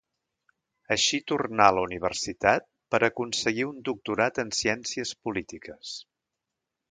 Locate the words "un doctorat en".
3.71-4.53